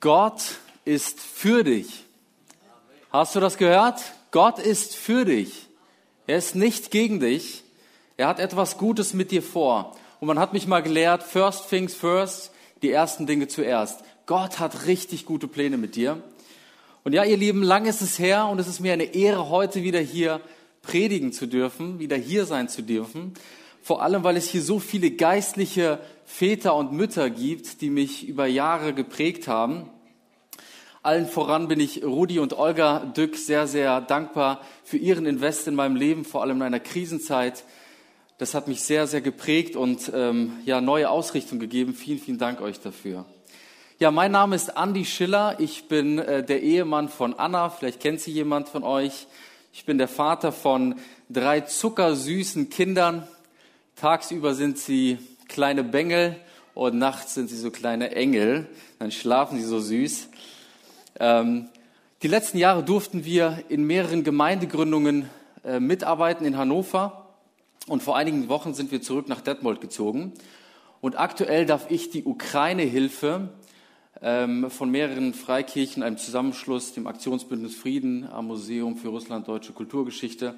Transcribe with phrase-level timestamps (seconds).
[0.00, 0.42] Gott
[0.84, 2.04] ist für dich.
[3.10, 4.00] Hast du das gehört?
[4.30, 5.66] Gott ist für dich.
[6.26, 7.64] Er ist nicht gegen dich.
[8.16, 9.96] Er hat etwas Gutes mit dir vor.
[10.20, 14.04] Und man hat mich mal gelehrt, first things first, die ersten Dinge zuerst.
[14.26, 16.22] Gott hat richtig gute Pläne mit dir.
[17.02, 19.82] Und ja, ihr Lieben, lang ist es her und es ist mir eine Ehre, heute
[19.82, 20.40] wieder hier
[20.82, 23.34] predigen zu dürfen, wieder hier sein zu dürfen.
[23.82, 25.98] Vor allem, weil es hier so viele geistliche
[26.28, 29.90] Väter und Mütter gibt, die mich über Jahre geprägt haben.
[31.02, 35.74] Allen voran bin ich Rudi und Olga Dück sehr, sehr dankbar für ihren Invest in
[35.74, 37.64] meinem Leben, vor allem in einer Krisenzeit.
[38.36, 41.94] Das hat mich sehr, sehr geprägt und ähm, ja neue Ausrichtung gegeben.
[41.94, 43.24] Vielen, vielen Dank euch dafür.
[43.98, 45.56] Ja, mein Name ist Andy Schiller.
[45.58, 47.70] Ich bin äh, der Ehemann von Anna.
[47.70, 49.26] Vielleicht kennt sie jemand von euch.
[49.72, 50.96] Ich bin der Vater von
[51.30, 53.26] drei zuckersüßen Kindern.
[53.96, 56.36] Tagsüber sind sie kleine Bengel
[56.74, 58.66] und nachts sind sie so kleine Engel.
[58.98, 60.28] Dann schlafen sie so süß.
[61.18, 61.68] Ähm,
[62.22, 65.28] die letzten Jahre durften wir in mehreren Gemeindegründungen
[65.64, 67.34] äh, mitarbeiten in Hannover.
[67.86, 70.32] Und vor einigen Wochen sind wir zurück nach Detmold gezogen.
[71.00, 73.48] Und aktuell darf ich die Ukraine-Hilfe
[74.20, 80.54] ähm, von mehreren Freikirchen, einem Zusammenschluss, dem Aktionsbündnis Frieden am Museum für Russland Deutsche Kulturgeschichte,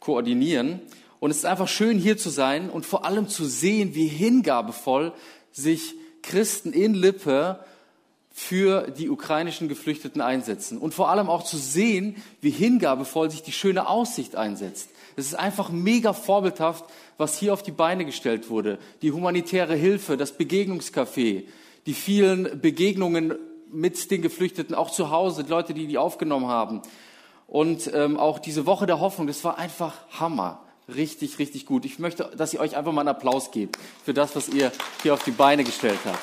[0.00, 0.80] koordinieren.
[1.20, 5.12] Und es ist einfach schön, hier zu sein und vor allem zu sehen, wie hingabevoll
[5.52, 7.60] sich Christen in Lippe
[8.30, 10.76] für die ukrainischen Geflüchteten einsetzen.
[10.76, 14.90] Und vor allem auch zu sehen, wie hingabevoll sich die schöne Aussicht einsetzt.
[15.16, 16.84] Es ist einfach mega vorbildhaft,
[17.16, 18.78] was hier auf die Beine gestellt wurde.
[19.00, 21.44] Die humanitäre Hilfe, das Begegnungscafé,
[21.86, 23.36] die vielen Begegnungen
[23.72, 26.82] mit den Geflüchteten, auch zu Hause, die Leute, die die aufgenommen haben.
[27.46, 30.65] Und ähm, auch diese Woche der Hoffnung, das war einfach Hammer.
[30.94, 31.84] Richtig, richtig gut.
[31.84, 34.70] Ich möchte, dass ihr euch einfach mal einen Applaus gebt für das, was ihr
[35.02, 36.18] hier auf die Beine gestellt habt.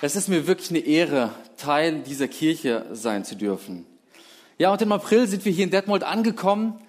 [0.00, 3.86] Es ist mir wirklich eine Ehre, Teil dieser Kirche sein zu dürfen.
[4.58, 6.80] Ja, und im April sind wir hier in Detmold angekommen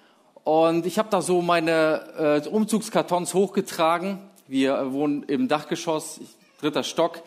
[0.44, 4.20] und ich habe da so meine äh, Umzugskartons hochgetragen.
[4.48, 6.20] Wir wohnen im Dachgeschoss,
[6.60, 7.22] dritter Stock.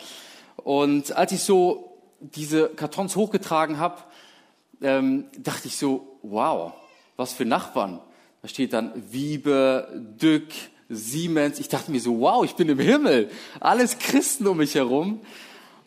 [0.57, 4.01] Und als ich so diese Kartons hochgetragen habe,
[4.81, 6.73] ähm, dachte ich so, wow,
[7.15, 7.99] was für Nachbarn.
[8.41, 9.87] Da steht dann Wiebe,
[10.21, 10.49] Dück,
[10.89, 11.59] Siemens.
[11.59, 13.29] Ich dachte mir so, wow, ich bin im Himmel.
[13.59, 15.21] Alles Christen um mich herum.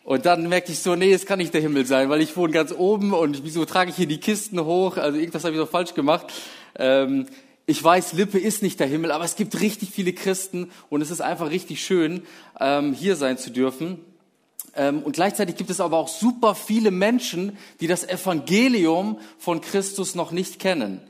[0.03, 2.53] Und dann merkte ich so, nee, es kann nicht der Himmel sein, weil ich wohne
[2.53, 4.95] ganz oben und wieso trage ich hier die Kisten hoch?
[4.95, 6.27] Also irgendwas habe ich so falsch gemacht.
[6.79, 7.27] Ähm,
[7.65, 11.11] ich weiß, Lippe ist nicht der Himmel, aber es gibt richtig viele Christen und es
[11.11, 12.23] ist einfach richtig schön,
[12.61, 13.99] ähm, hier sein zu dürfen.
[14.77, 20.15] Ähm, und gleichzeitig gibt es aber auch super viele Menschen, die das Evangelium von Christus
[20.15, 21.01] noch nicht kennen.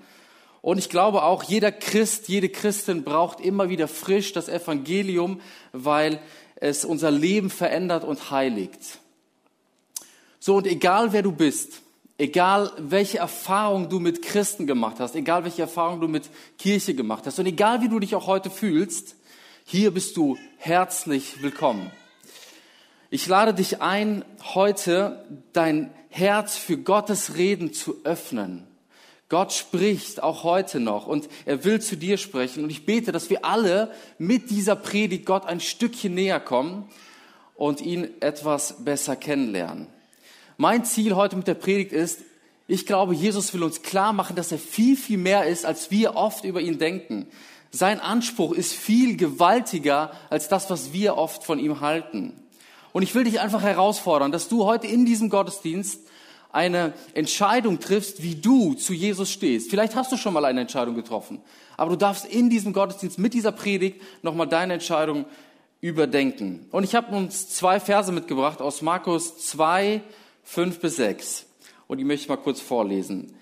[0.62, 5.42] Und ich glaube auch, jeder Christ, jede Christin braucht immer wieder frisch das Evangelium,
[5.72, 6.20] weil
[6.56, 9.00] es unser Leben verändert und heiligt.
[10.40, 11.82] So, und egal wer du bist,
[12.18, 17.26] egal welche Erfahrung du mit Christen gemacht hast, egal welche Erfahrung du mit Kirche gemacht
[17.26, 19.16] hast und egal wie du dich auch heute fühlst,
[19.66, 21.92] hier bist du herzlich willkommen.
[23.10, 28.66] Ich lade dich ein, heute dein Herz für Gottes Reden zu öffnen
[29.30, 32.64] Gott spricht auch heute noch und er will zu dir sprechen.
[32.64, 36.88] Und ich bete, dass wir alle mit dieser Predigt Gott ein Stückchen näher kommen
[37.56, 39.88] und ihn etwas besser kennenlernen.
[40.56, 42.22] Mein Ziel heute mit der Predigt ist,
[42.70, 46.16] ich glaube, Jesus will uns klar machen, dass er viel, viel mehr ist, als wir
[46.16, 47.28] oft über ihn denken.
[47.72, 52.34] Sein Anspruch ist viel gewaltiger als das, was wir oft von ihm halten.
[52.94, 56.02] Und ich will dich einfach herausfordern, dass du heute in diesem Gottesdienst
[56.52, 59.70] eine Entscheidung triffst, wie du zu Jesus stehst.
[59.70, 61.42] Vielleicht hast du schon mal eine Entscheidung getroffen,
[61.76, 65.26] aber du darfst in diesem Gottesdienst mit dieser Predigt nochmal deine Entscheidung
[65.82, 66.66] überdenken.
[66.72, 70.02] Und ich habe uns zwei Verse mitgebracht aus Markus 2,
[70.44, 71.46] 5 bis 6.
[71.88, 73.34] Und die möchte ich mal kurz vorlesen.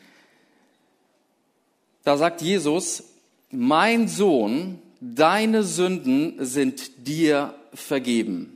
[2.04, 3.04] Da sagt Jesus,
[3.50, 8.55] mein Sohn, deine Sünden sind dir vergeben.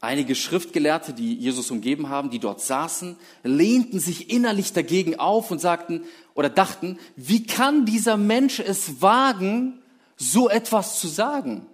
[0.00, 5.60] Einige Schriftgelehrte, die Jesus umgeben haben, die dort saßen, lehnten sich innerlich dagegen auf und
[5.60, 6.04] sagten
[6.34, 9.80] oder dachten, wie kann dieser Mensch es wagen,
[10.16, 11.66] so etwas zu sagen?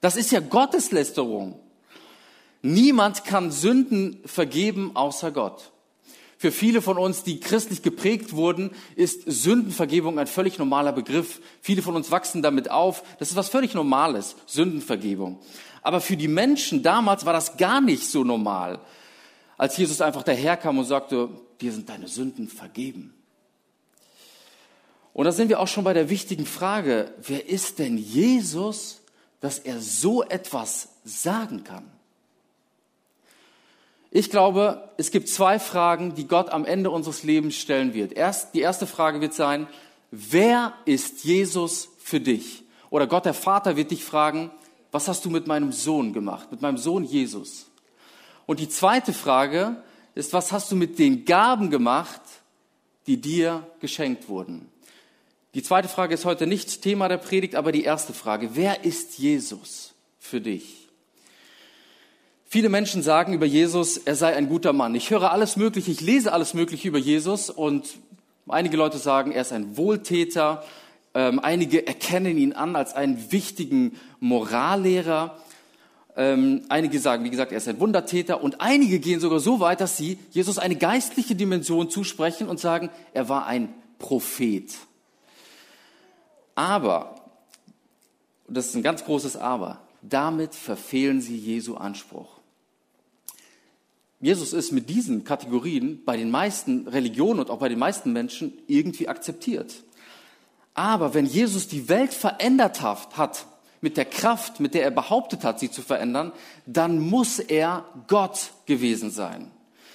[0.00, 1.58] Das ist ja Gotteslästerung.
[2.62, 5.72] Niemand kann Sünden vergeben außer Gott.
[6.42, 11.40] Für viele von uns, die christlich geprägt wurden, ist Sündenvergebung ein völlig normaler Begriff.
[11.60, 13.04] Viele von uns wachsen damit auf.
[13.20, 15.38] Das ist was völlig Normales, Sündenvergebung.
[15.82, 18.80] Aber für die Menschen damals war das gar nicht so normal,
[19.58, 21.28] als Jesus einfach daherkam und sagte,
[21.60, 23.14] dir sind deine Sünden vergeben.
[25.12, 29.02] Und da sind wir auch schon bei der wichtigen Frage, wer ist denn Jesus,
[29.40, 31.84] dass er so etwas sagen kann?
[34.10, 38.12] Ich glaube, es gibt zwei Fragen, die Gott am Ende unseres Lebens stellen wird.
[38.12, 39.66] Erst, die erste Frage wird sein,
[40.10, 42.62] wer ist Jesus für dich?
[42.90, 44.50] Oder Gott der Vater wird dich fragen,
[44.92, 47.66] was hast du mit meinem Sohn gemacht, mit meinem Sohn Jesus?
[48.46, 49.82] Und die zweite Frage
[50.14, 52.20] ist, was hast du mit den Gaben gemacht,
[53.06, 54.68] die dir geschenkt wurden?
[55.54, 59.18] Die zweite Frage ist heute nicht Thema der Predigt, aber die erste Frage, wer ist
[59.18, 60.88] Jesus für dich?
[62.46, 64.94] Viele Menschen sagen über Jesus, er sei ein guter Mann.
[64.94, 67.96] Ich höre alles Mögliche, ich lese alles Mögliche über Jesus und
[68.46, 70.62] einige Leute sagen, er ist ein Wohltäter.
[71.14, 75.36] Ähm, einige erkennen ihn an als einen wichtigen Morallehrer.
[76.16, 78.42] Ähm, einige sagen, wie gesagt, er ist ein Wundertäter.
[78.42, 82.90] Und einige gehen sogar so weit, dass sie Jesus eine geistliche Dimension zusprechen und sagen,
[83.12, 84.72] er war ein Prophet.
[86.54, 87.14] Aber,
[88.48, 92.28] das ist ein ganz großes Aber, damit verfehlen sie Jesu Anspruch.
[94.20, 98.52] Jesus ist mit diesen Kategorien bei den meisten Religionen und auch bei den meisten Menschen
[98.66, 99.82] irgendwie akzeptiert.
[100.74, 103.46] Aber wenn Jesus die Welt verändert hat,
[103.82, 106.32] mit der Kraft, mit der er behauptet hat, sie zu verändern,
[106.66, 109.50] dann muss er Gott gewesen sein.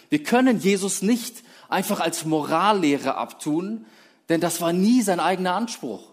[0.09, 3.85] Wir können Jesus nicht einfach als Morallehre abtun,
[4.29, 6.09] denn das war nie sein eigener Anspruch.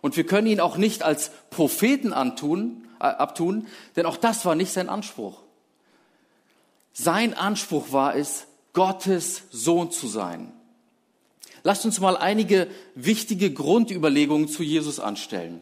[0.00, 3.66] Und wir können ihn auch nicht als Propheten antun, äh, abtun,
[3.96, 5.42] denn auch das war nicht sein Anspruch.
[6.92, 10.52] Sein Anspruch war es, Gottes Sohn zu sein.
[11.62, 15.60] Lasst uns mal einige wichtige Grundüberlegungen zu Jesus anstellen.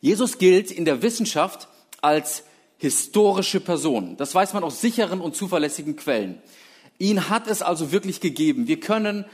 [0.00, 1.68] Jesus gilt in der Wissenschaft
[2.00, 2.44] als
[2.78, 4.16] historische Person.
[4.16, 6.40] Das weiß man aus sicheren und zuverlässigen Quellen.
[6.98, 8.68] Ihn hat es also wirklich gegeben.
[8.68, 9.24] Wir können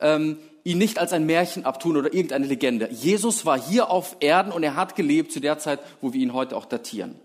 [0.00, 2.88] ähm, ihn nicht als ein Märchen abtun oder irgendeine Legende.
[2.90, 6.32] Jesus war hier auf Erden und er hat gelebt zu der Zeit, wo wir ihn
[6.32, 7.16] heute auch datieren.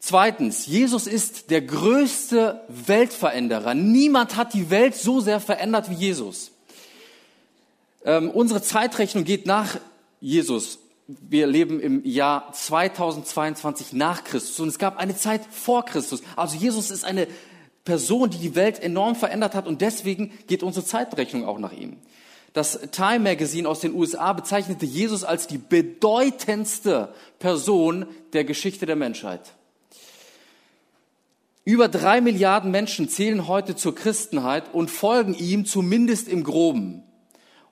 [0.00, 3.74] Zweitens, Jesus ist der größte Weltveränderer.
[3.74, 6.52] Niemand hat die Welt so sehr verändert wie Jesus.
[8.04, 9.76] Ähm, unsere Zeitrechnung geht nach
[10.20, 10.78] Jesus.
[11.08, 16.22] Wir leben im Jahr 2022 nach Christus und es gab eine Zeit vor Christus.
[16.36, 17.26] Also Jesus ist eine
[17.84, 21.96] Person, die die Welt enorm verändert hat und deswegen geht unsere Zeitrechnung auch nach ihm.
[22.52, 28.96] Das Time Magazine aus den USA bezeichnete Jesus als die bedeutendste Person der Geschichte der
[28.96, 29.54] Menschheit.
[31.68, 37.02] Über drei Milliarden Menschen zählen heute zur Christenheit und folgen ihm zumindest im Groben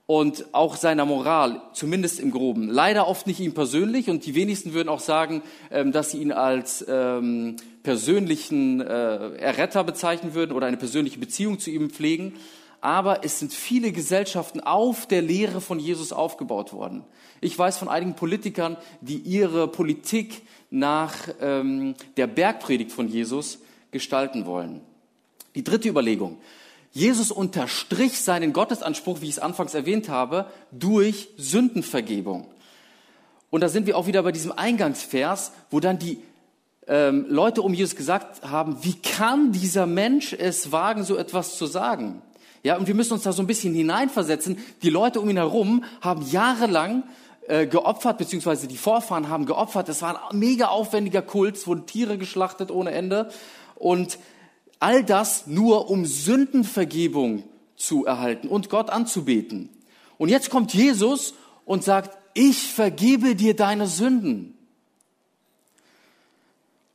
[0.04, 2.69] und auch seiner Moral, zumindest im Groben.
[2.69, 5.40] Leider oft nicht ihm persönlich und die wenigsten würden auch sagen,
[5.70, 11.58] ähm, dass sie ihn als ähm, persönlichen äh, Erretter bezeichnen würden oder eine persönliche Beziehung
[11.58, 12.34] zu ihm pflegen.
[12.82, 17.02] Aber es sind viele Gesellschaften auf der Lehre von Jesus aufgebaut worden.
[17.40, 23.60] Ich weiß von einigen Politikern, die ihre Politik nach ähm, der Bergpredigt von Jesus
[23.90, 24.80] gestalten wollen.
[25.54, 26.38] Die dritte Überlegung.
[26.92, 32.46] Jesus unterstrich seinen Gottesanspruch, wie ich es anfangs erwähnt habe, durch Sündenvergebung.
[33.50, 36.18] Und da sind wir auch wieder bei diesem Eingangsvers, wo dann die
[36.86, 41.66] ähm, Leute um Jesus gesagt haben, wie kann dieser Mensch es wagen, so etwas zu
[41.66, 42.22] sagen?
[42.62, 44.58] Ja, und wir müssen uns da so ein bisschen hineinversetzen.
[44.82, 47.04] Die Leute um ihn herum haben jahrelang
[47.46, 49.88] äh, geopfert, beziehungsweise die Vorfahren haben geopfert.
[49.88, 53.31] Das war ein mega aufwendiger Kult, es wurden Tiere geschlachtet ohne Ende.
[53.76, 54.18] Und
[54.80, 57.44] all das nur, um Sündenvergebung
[57.76, 59.70] zu erhalten und Gott anzubeten.
[60.18, 64.56] Und jetzt kommt Jesus und sagt, ich vergebe dir deine Sünden.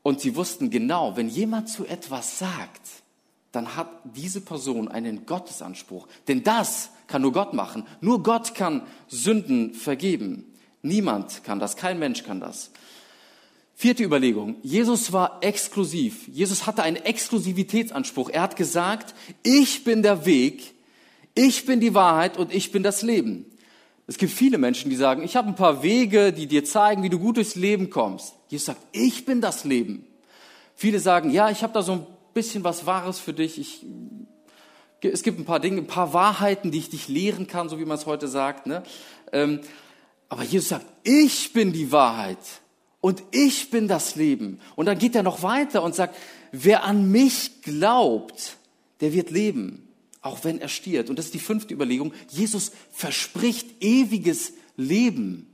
[0.03, 2.81] Und sie wussten genau, wenn jemand zu etwas sagt,
[3.51, 6.07] dann hat diese Person einen Gottesanspruch.
[6.27, 7.85] Denn das kann nur Gott machen.
[7.99, 10.45] Nur Gott kann Sünden vergeben.
[10.81, 12.71] Niemand kann das, kein Mensch kann das.
[13.81, 14.57] Vierte Überlegung.
[14.61, 16.27] Jesus war exklusiv.
[16.27, 18.29] Jesus hatte einen Exklusivitätsanspruch.
[18.29, 20.75] Er hat gesagt, ich bin der Weg,
[21.33, 23.43] ich bin die Wahrheit und ich bin das Leben.
[24.05, 27.09] Es gibt viele Menschen, die sagen, ich habe ein paar Wege, die dir zeigen, wie
[27.09, 28.35] du gut durchs Leben kommst.
[28.49, 30.05] Jesus sagt, ich bin das Leben.
[30.75, 33.57] Viele sagen, ja, ich habe da so ein bisschen was Wahres für dich.
[33.57, 33.83] Ich,
[35.01, 37.85] es gibt ein paar Dinge, ein paar Wahrheiten, die ich dich lehren kann, so wie
[37.85, 38.67] man es heute sagt.
[38.67, 38.83] Ne?
[39.31, 39.61] Ähm,
[40.29, 42.60] aber Jesus sagt, ich bin die Wahrheit
[43.01, 44.59] und ich bin das Leben.
[44.75, 46.15] Und dann geht er noch weiter und sagt,
[46.51, 48.57] wer an mich glaubt,
[49.01, 49.87] der wird leben,
[50.21, 51.09] auch wenn er stirbt.
[51.09, 52.13] Und das ist die fünfte Überlegung.
[52.29, 55.47] Jesus verspricht ewiges Leben.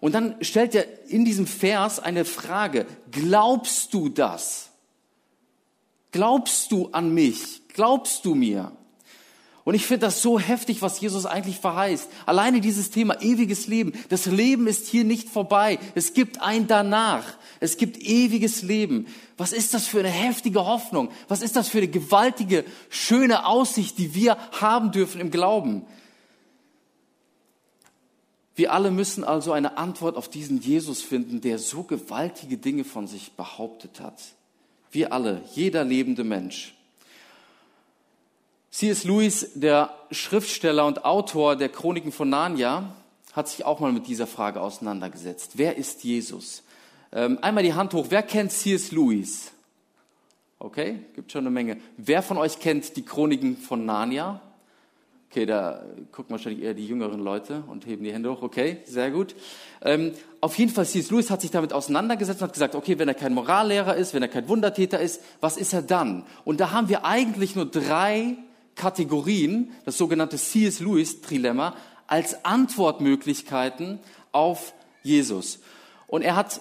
[0.00, 2.86] Und dann stellt er in diesem Vers eine Frage.
[3.10, 4.70] Glaubst du das?
[6.12, 7.62] Glaubst du an mich?
[7.68, 8.72] Glaubst du mir?
[9.66, 12.08] Und ich finde das so heftig, was Jesus eigentlich verheißt.
[12.24, 13.94] Alleine dieses Thema ewiges Leben.
[14.10, 15.80] Das Leben ist hier nicht vorbei.
[15.96, 17.24] Es gibt ein danach.
[17.58, 19.08] Es gibt ewiges Leben.
[19.36, 21.10] Was ist das für eine heftige Hoffnung?
[21.26, 25.84] Was ist das für eine gewaltige, schöne Aussicht, die wir haben dürfen im Glauben?
[28.54, 33.08] Wir alle müssen also eine Antwort auf diesen Jesus finden, der so gewaltige Dinge von
[33.08, 34.22] sich behauptet hat.
[34.92, 36.75] Wir alle, jeder lebende Mensch.
[38.76, 39.04] C.S.
[39.04, 42.94] Lewis, der Schriftsteller und Autor der Chroniken von Narnia,
[43.32, 45.52] hat sich auch mal mit dieser Frage auseinandergesetzt.
[45.54, 46.62] Wer ist Jesus?
[47.10, 48.08] Ähm, einmal die Hand hoch.
[48.10, 48.92] Wer kennt C.S.
[48.92, 49.50] Lewis?
[50.58, 51.78] Okay, gibt schon eine Menge.
[51.96, 54.42] Wer von euch kennt die Chroniken von Narnia?
[55.30, 58.42] Okay, da gucken wahrscheinlich eher die jüngeren Leute und heben die Hände hoch.
[58.42, 59.34] Okay, sehr gut.
[59.80, 61.10] Ähm, auf jeden Fall, C.S.
[61.10, 64.20] Lewis hat sich damit auseinandergesetzt und hat gesagt, okay, wenn er kein Morallehrer ist, wenn
[64.20, 66.26] er kein Wundertäter ist, was ist er dann?
[66.44, 68.36] Und da haben wir eigentlich nur drei
[68.76, 70.80] Kategorien, das sogenannte C.S.
[70.80, 71.74] Lewis Trilemma,
[72.06, 73.98] als Antwortmöglichkeiten
[74.32, 75.58] auf Jesus.
[76.06, 76.60] Und er hat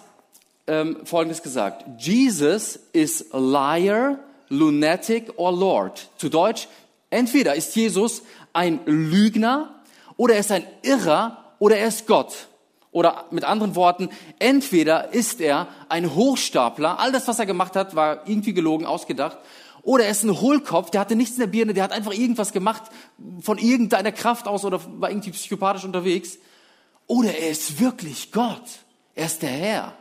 [0.67, 1.85] ähm, Folgendes gesagt.
[1.99, 4.19] Jesus is liar,
[4.49, 6.09] lunatic or Lord.
[6.17, 6.67] Zu Deutsch,
[7.09, 9.83] entweder ist Jesus ein Lügner
[10.17, 12.47] oder er ist ein Irrer oder er ist Gott.
[12.91, 17.93] Oder mit anderen Worten, entweder ist er ein Hochstapler, all das, was er gemacht hat,
[17.93, 19.37] war irgendwie gelogen, ausgedacht,
[19.85, 22.51] oder er ist ein Hohlkopf, der hatte nichts in der Birne, der hat einfach irgendwas
[22.51, 22.81] gemacht
[23.39, 26.39] von irgendeiner Kraft aus oder war irgendwie psychopathisch unterwegs.
[27.05, 28.63] Oder er ist wirklich Gott.
[29.13, 29.93] Er ist der Herr.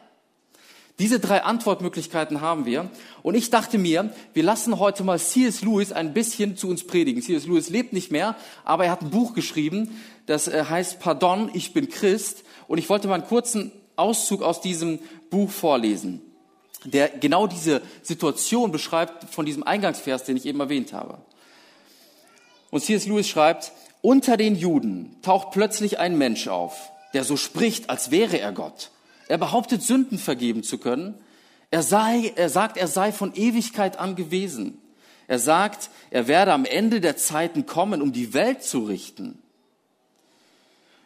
[0.99, 2.91] Diese drei Antwortmöglichkeiten haben wir.
[3.23, 5.61] Und ich dachte mir, wir lassen heute mal C.S.
[5.61, 7.21] Lewis ein bisschen zu uns predigen.
[7.21, 7.47] C.S.
[7.47, 11.75] Lewis lebt nicht mehr, aber er hat ein Buch geschrieben, das äh, heißt Pardon, ich
[11.75, 12.45] bin Christ.
[12.69, 14.99] Und ich wollte mal einen kurzen Auszug aus diesem
[15.29, 16.23] Buch vorlesen
[16.85, 21.19] der genau diese Situation beschreibt von diesem Eingangsvers, den ich eben erwähnt habe.
[22.71, 23.07] Und C.S.
[23.07, 23.73] Lewis schreibt,
[24.03, 28.91] unter den Juden taucht plötzlich ein Mensch auf, der so spricht, als wäre er Gott.
[29.29, 31.14] Er behauptet, Sünden vergeben zu können.
[31.71, 34.81] Er, sei, er sagt, er sei von Ewigkeit an gewesen.
[35.26, 39.43] Er sagt, er werde am Ende der Zeiten kommen, um die Welt zu richten.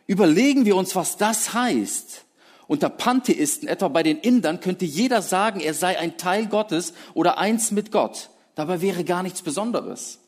[0.06, 2.24] Überlegen wir uns, was das heißt.
[2.68, 7.38] Unter Pantheisten, etwa bei den Indern, könnte jeder sagen, er sei ein Teil Gottes oder
[7.38, 8.28] eins mit Gott.
[8.54, 10.18] Dabei wäre gar nichts Besonderes.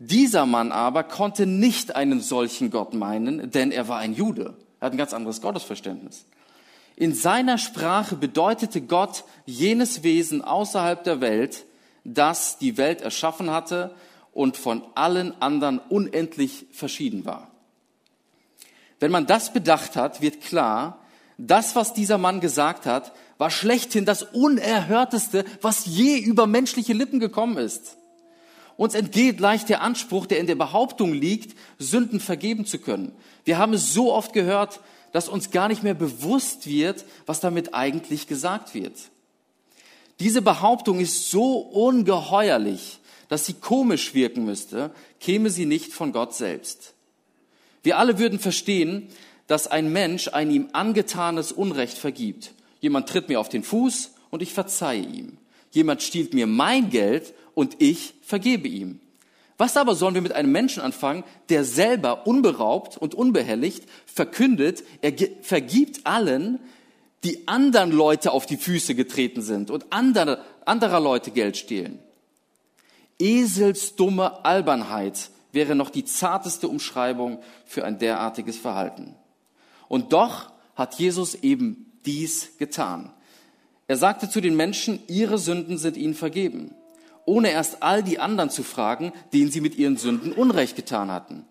[0.00, 4.56] Dieser Mann aber konnte nicht einen solchen Gott meinen, denn er war ein Jude.
[4.80, 6.24] Er hat ein ganz anderes Gottesverständnis.
[6.96, 11.64] In seiner Sprache bedeutete Gott jenes Wesen außerhalb der Welt,
[12.02, 13.94] das die Welt erschaffen hatte
[14.32, 17.52] und von allen anderen unendlich verschieden war.
[18.98, 20.98] Wenn man das bedacht hat, wird klar,
[21.46, 27.20] das, was dieser Mann gesagt hat, war schlechthin das Unerhörteste, was je über menschliche Lippen
[27.20, 27.96] gekommen ist.
[28.76, 33.12] Uns entgeht leicht der Anspruch, der in der Behauptung liegt, Sünden vergeben zu können.
[33.44, 34.80] Wir haben es so oft gehört,
[35.12, 38.94] dass uns gar nicht mehr bewusst wird, was damit eigentlich gesagt wird.
[40.20, 46.34] Diese Behauptung ist so ungeheuerlich, dass sie komisch wirken müsste, käme sie nicht von Gott
[46.34, 46.94] selbst.
[47.82, 49.08] Wir alle würden verstehen,
[49.52, 52.54] dass ein Mensch ein ihm angetanes Unrecht vergibt.
[52.80, 55.36] Jemand tritt mir auf den Fuß und ich verzeihe ihm.
[55.72, 58.98] Jemand stiehlt mir mein Geld und ich vergebe ihm.
[59.58, 65.12] Was aber sollen wir mit einem Menschen anfangen, der selber unberaubt und unbehelligt verkündet, er
[65.42, 66.58] vergibt allen,
[67.22, 71.98] die anderen Leute auf die Füße getreten sind und andere, anderer Leute Geld stehlen?
[73.18, 79.14] Eselsdumme Albernheit wäre noch die zarteste Umschreibung für ein derartiges Verhalten.
[79.92, 83.12] Und doch hat Jesus eben dies getan.
[83.88, 86.74] Er sagte zu den Menschen, ihre Sünden sind ihnen vergeben,
[87.26, 91.44] ohne erst all die anderen zu fragen, denen sie mit ihren Sünden Unrecht getan hatten.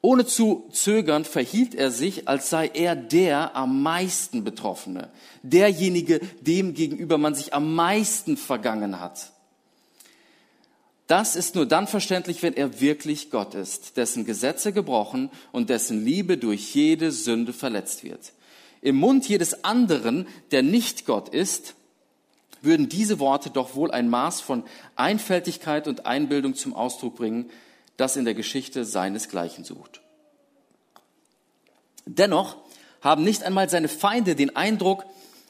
[0.00, 5.08] Ohne zu zögern verhielt er sich, als sei er der am meisten Betroffene,
[5.44, 9.30] derjenige, dem gegenüber man sich am meisten vergangen hat.
[11.10, 16.04] Das ist nur dann verständlich, wenn er wirklich Gott ist, dessen Gesetze gebrochen und dessen
[16.04, 18.32] Liebe durch jede Sünde verletzt wird.
[18.80, 21.74] Im Mund jedes anderen, der nicht Gott ist,
[22.62, 24.62] würden diese Worte doch wohl ein Maß von
[24.94, 27.50] Einfältigkeit und Einbildung zum Ausdruck bringen,
[27.96, 30.02] das in der Geschichte seinesgleichen sucht.
[32.06, 32.56] Dennoch
[33.00, 35.04] haben nicht einmal seine Feinde den Eindruck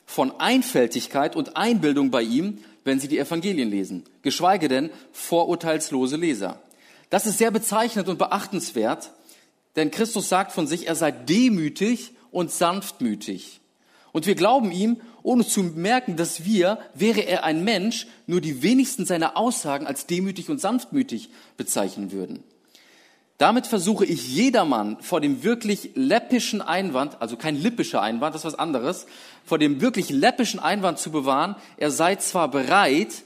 [0.07, 6.63] von Einfältigkeit und Einbildung bei ihm, wenn sie die Evangelien lesen, geschweige denn vorurteilslose Leser.
[7.11, 9.11] Das ist sehr bezeichnend und beachtenswert,
[9.77, 13.61] denn Christus sagt von sich, er sei demütig und sanftmütig.
[14.13, 18.63] Und wir glauben ihm ohne zu merken, dass wir, wäre er ein Mensch, nur die
[18.63, 22.43] wenigsten seiner Aussagen als demütig und sanftmütig bezeichnen würden.
[23.40, 28.52] Damit versuche ich jedermann vor dem wirklich läppischen Einwand, also kein lippischer Einwand, das ist
[28.52, 29.06] was anderes,
[29.47, 33.23] vor dem wirklich läppischen Einwand zu bewahren, er sei zwar bereit,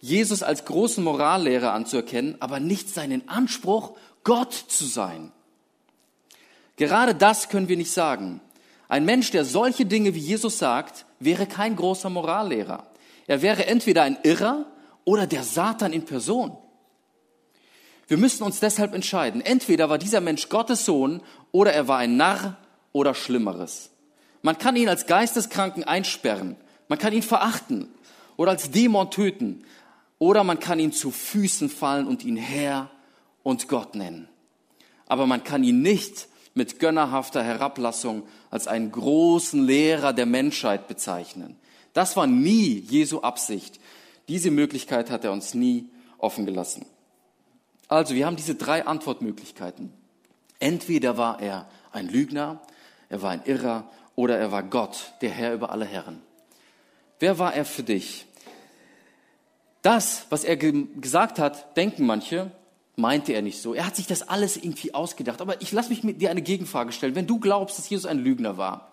[0.00, 3.92] Jesus als großen Morallehrer anzuerkennen, aber nicht seinen Anspruch,
[4.24, 5.32] Gott zu sein.
[6.76, 8.40] Gerade das können wir nicht sagen.
[8.88, 12.86] Ein Mensch, der solche Dinge wie Jesus sagt, wäre kein großer Morallehrer.
[13.26, 14.64] Er wäre entweder ein Irrer
[15.04, 16.56] oder der Satan in Person.
[18.08, 19.40] Wir müssen uns deshalb entscheiden.
[19.40, 22.56] Entweder war dieser Mensch Gottes Sohn oder er war ein Narr
[22.92, 23.90] oder Schlimmeres.
[24.42, 26.56] Man kann ihn als Geisteskranken einsperren.
[26.88, 27.88] Man kann ihn verachten
[28.36, 29.64] oder als Dämon töten.
[30.18, 32.90] Oder man kann ihn zu Füßen fallen und ihn Herr
[33.42, 34.28] und Gott nennen.
[35.06, 41.56] Aber man kann ihn nicht mit gönnerhafter Herablassung als einen großen Lehrer der Menschheit bezeichnen.
[41.92, 43.80] Das war nie Jesu Absicht.
[44.28, 45.86] Diese Möglichkeit hat er uns nie
[46.18, 46.86] offen gelassen.
[47.92, 49.92] Also, wir haben diese drei Antwortmöglichkeiten.
[50.58, 52.62] Entweder war er ein Lügner,
[53.10, 56.22] er war ein Irrer oder er war Gott, der Herr über alle Herren.
[57.18, 58.24] Wer war er für dich?
[59.82, 62.50] Das, was er gesagt hat, denken manche,
[62.96, 63.74] meinte er nicht so.
[63.74, 65.42] Er hat sich das alles irgendwie ausgedacht.
[65.42, 67.14] Aber ich lasse mich mit dir eine Gegenfrage stellen.
[67.14, 68.90] Wenn du glaubst, dass Jesus ein Lügner war,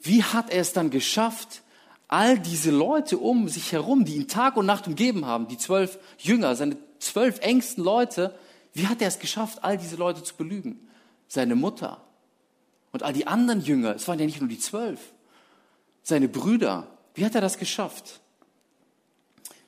[0.00, 1.62] wie hat er es dann geschafft,
[2.06, 5.98] all diese Leute um sich herum, die ihn Tag und Nacht umgeben haben, die zwölf
[6.16, 8.38] Jünger, seine zwölf engsten Leute,
[8.72, 10.88] wie hat er es geschafft, all diese Leute zu belügen?
[11.26, 12.00] Seine Mutter
[12.92, 15.00] und all die anderen Jünger, es waren ja nicht nur die zwölf,
[16.02, 18.20] seine Brüder, wie hat er das geschafft?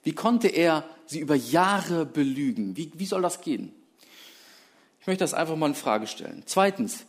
[0.02, 2.76] Wie konnte er sie über Jahre belügen?
[2.76, 3.72] Wie, wie soll das gehen?
[5.00, 6.42] Ich möchte das einfach mal in Frage stellen.
[6.46, 7.04] Zweitens,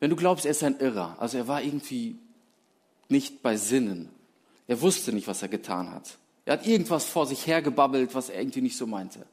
[0.00, 2.16] wenn du glaubst, er ist ein Irrer, also er war irgendwie
[3.08, 4.10] nicht bei Sinnen,
[4.66, 6.18] er wusste nicht, was er getan hat.
[6.44, 9.26] Er hat irgendwas vor sich hergebabbelt, was er irgendwie nicht so meinte.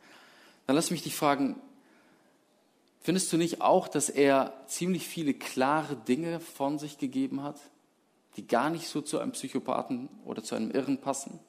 [0.70, 1.60] Dann lass mich dich fragen,
[3.00, 7.60] findest du nicht auch, dass er ziemlich viele klare Dinge von sich gegeben hat,
[8.36, 11.40] die gar nicht so zu einem Psychopathen oder zu einem Irren passen?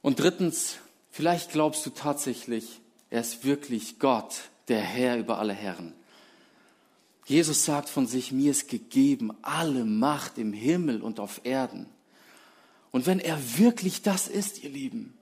[0.00, 0.78] Und drittens,
[1.10, 4.34] vielleicht glaubst du tatsächlich, er ist wirklich Gott,
[4.68, 5.92] der Herr über alle Herren.
[7.26, 11.90] Jesus sagt von sich, mir ist gegeben alle Macht im Himmel und auf Erden.
[12.90, 15.18] Und wenn er wirklich das ist, ihr Lieben,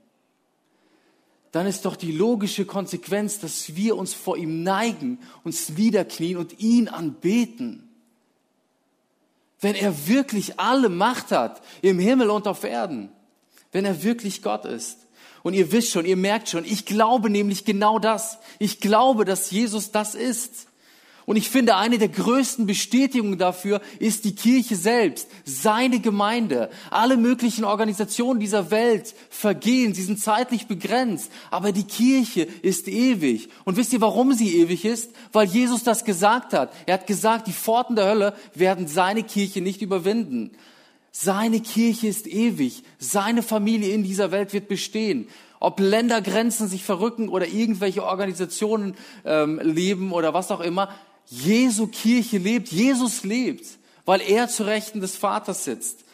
[1.53, 6.59] dann ist doch die logische Konsequenz, dass wir uns vor ihm neigen, uns niederknien und
[6.59, 7.89] ihn anbeten.
[9.61, 13.11] Wenn er wirklich alle Macht hat im Himmel und auf Erden
[13.73, 14.99] wenn er wirklich Gott ist.
[15.43, 18.39] Und ihr wisst schon, ihr merkt schon, ich glaube nämlich genau das.
[18.61, 20.69] Ich glaube, dass Jesus das ist.
[21.25, 26.71] Und ich finde, eine der größten Bestätigungen dafür ist die Kirche selbst, seine Gemeinde.
[26.91, 33.49] Alle möglichen Organisationen dieser Welt vergehen, sie sind zeitlich begrenzt, aber die Kirche ist ewig.
[33.65, 35.13] Und wisst ihr, warum sie ewig ist?
[35.33, 36.73] Weil Jesus das gesagt hat.
[36.87, 40.51] Er hat gesagt, die Pforten der Hölle werden seine Kirche nicht überwinden.
[41.13, 42.83] Seine Kirche ist ewig.
[42.99, 45.29] Seine Familie in dieser Welt wird bestehen.
[45.61, 50.89] Ob Ländergrenzen sich verrücken oder irgendwelche Organisationen ähm, leben oder was auch immer.
[51.33, 52.69] Jesu Kirche lebt.
[52.69, 53.67] Jesus lebt,
[54.05, 56.05] weil er zu Rechten des Vaters sitzt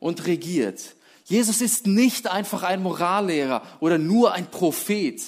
[0.00, 0.96] und regiert.
[1.26, 5.22] Jesus ist nicht einfach ein Morallehrer oder nur ein Prophet.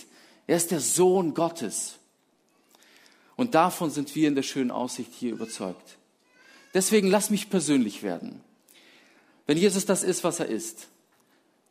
[0.48, 1.94] Er ist der Sohn Gottes.
[3.36, 5.96] Und davon sind wir in der schönen Aussicht hier überzeugt.
[6.74, 8.40] Deswegen lass mich persönlich werden.
[9.46, 10.88] Wenn Jesus das ist, was er ist,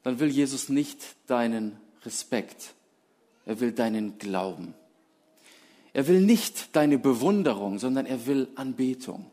[0.04, 2.74] dann will Jesus nicht deinen Respekt.
[3.46, 4.74] Er will deinen Glauben.
[5.96, 9.32] Er will nicht deine Bewunderung, sondern er will Anbetung.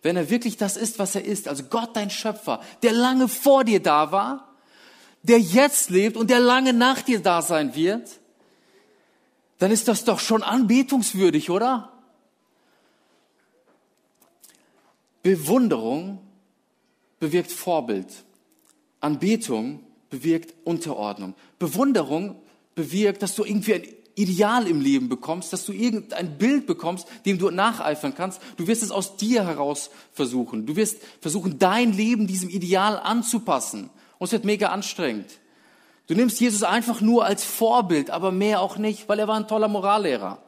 [0.00, 3.64] Wenn er wirklich das ist, was er ist, also Gott dein Schöpfer, der lange vor
[3.64, 4.48] dir da war,
[5.22, 8.18] der jetzt lebt und der lange nach dir da sein wird,
[9.58, 11.92] dann ist das doch schon anbetungswürdig, oder?
[15.22, 16.18] Bewunderung
[17.20, 18.08] bewirkt Vorbild.
[19.00, 21.34] Anbetung bewirkt Unterordnung.
[21.58, 22.40] Bewunderung
[22.74, 27.38] bewirkt, dass du irgendwie ein Ideal im Leben bekommst, dass du irgendein Bild bekommst, dem
[27.38, 28.40] du nacheifern kannst.
[28.56, 30.66] Du wirst es aus dir heraus versuchen.
[30.66, 33.90] Du wirst versuchen, dein Leben diesem Ideal anzupassen.
[34.18, 35.38] Und es wird mega anstrengend.
[36.08, 39.46] Du nimmst Jesus einfach nur als Vorbild, aber mehr auch nicht, weil er war ein
[39.46, 40.38] toller Morallehrer.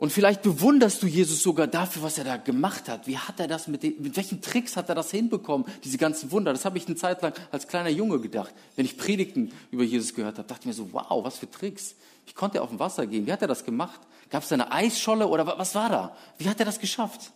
[0.00, 3.06] Und vielleicht bewunderst du Jesus sogar dafür, was er da gemacht hat.
[3.06, 6.32] Wie hat er das mit, den, mit welchen Tricks hat er das hinbekommen, diese ganzen
[6.32, 6.54] Wunder?
[6.54, 8.54] Das habe ich eine Zeit lang als kleiner Junge gedacht.
[8.76, 11.96] Wenn ich Predigten über Jesus gehört habe, dachte ich mir so, wow, was für Tricks.
[12.24, 13.26] Wie konnte er auf dem Wasser gehen?
[13.26, 14.00] Wie hat er das gemacht?
[14.30, 16.16] Gab es eine Eisscholle oder was war da?
[16.38, 17.32] Wie hat er das geschafft?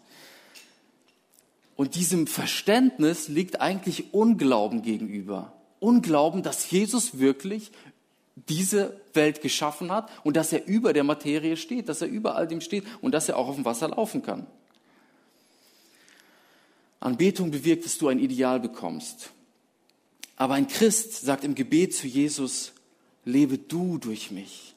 [1.76, 5.52] Und diesem Verständnis liegt eigentlich Unglauben gegenüber.
[5.80, 7.72] Unglauben, dass Jesus wirklich
[8.36, 12.48] diese Welt geschaffen hat und dass er über der Materie steht, dass er über all
[12.48, 14.46] dem steht und dass er auch auf dem Wasser laufen kann.
[17.00, 19.30] Anbetung bewirkt, dass du ein Ideal bekommst.
[20.36, 22.72] Aber ein Christ sagt im Gebet zu Jesus,
[23.24, 24.74] lebe du durch mich.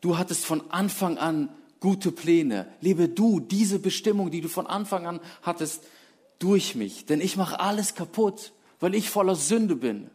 [0.00, 2.66] Du hattest von Anfang an gute Pläne.
[2.80, 5.84] Lebe du diese Bestimmung, die du von Anfang an hattest,
[6.38, 7.06] durch mich.
[7.06, 10.10] Denn ich mache alles kaputt, weil ich voller Sünde bin.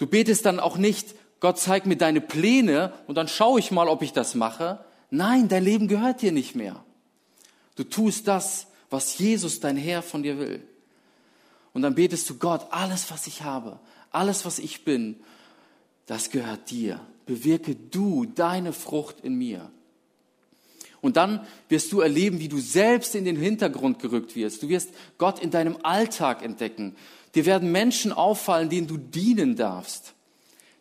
[0.00, 3.86] Du betest dann auch nicht, Gott zeig mir deine Pläne und dann schaue ich mal,
[3.86, 4.82] ob ich das mache.
[5.10, 6.82] Nein, dein Leben gehört dir nicht mehr.
[7.76, 10.62] Du tust das, was Jesus, dein Herr, von dir will.
[11.74, 13.78] Und dann betest du Gott, alles, was ich habe,
[14.10, 15.16] alles, was ich bin,
[16.06, 16.98] das gehört dir.
[17.26, 19.70] Bewirke du deine Frucht in mir.
[21.02, 24.62] Und dann wirst du erleben, wie du selbst in den Hintergrund gerückt wirst.
[24.62, 26.96] Du wirst Gott in deinem Alltag entdecken.
[27.34, 30.14] Dir werden Menschen auffallen, denen du dienen darfst.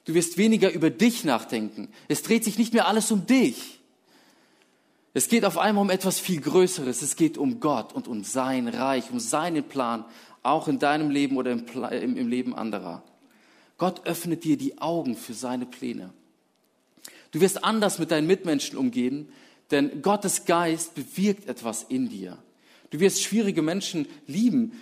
[0.06, 1.90] Du wirst weniger über dich nachdenken.
[2.08, 3.80] Es dreht sich nicht mehr alles um dich.
[5.14, 7.02] Es geht auf einmal um etwas viel Größeres.
[7.02, 10.06] Es geht um Gott und um sein Reich, um seinen Plan,
[10.44, 13.04] auch in deinem Leben oder im, im Leben anderer.
[13.78, 16.12] Gott öffnet dir die Augen für seine Pläne.
[17.32, 19.30] Du wirst anders mit deinen Mitmenschen umgehen,
[19.72, 22.38] denn Gottes Geist bewirkt etwas in dir.
[22.90, 24.74] Du wirst schwierige Menschen lieben.